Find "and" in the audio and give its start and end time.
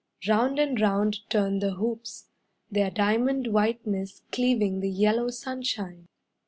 0.57-0.81